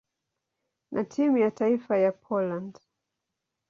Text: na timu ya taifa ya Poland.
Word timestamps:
na 0.91 1.03
timu 1.03 1.37
ya 1.37 1.51
taifa 1.51 1.97
ya 1.97 2.11
Poland. 2.11 2.79